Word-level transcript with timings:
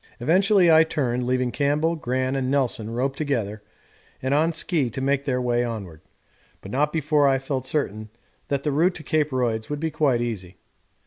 Eventually 0.19 0.71
I 0.71 0.83
turned, 0.83 1.27
leaving 1.27 1.51
Campbell, 1.51 1.95
Gran, 1.95 2.35
and 2.35 2.49
Nelson 2.49 2.89
roped 2.89 3.19
together 3.19 3.61
and 4.19 4.33
on 4.33 4.51
ski 4.51 4.89
to 4.89 4.99
make 4.99 5.25
their 5.25 5.39
way 5.39 5.63
onward, 5.63 6.01
but 6.59 6.71
not 6.71 6.91
before 6.91 7.27
I 7.27 7.37
felt 7.37 7.67
certain 7.67 8.09
that 8.47 8.63
the 8.63 8.71
route 8.71 8.95
to 8.95 9.03
Cape 9.03 9.29
Royds 9.31 9.69
would 9.69 9.79
be 9.79 9.91
quite 9.91 10.19
easy. 10.19 10.57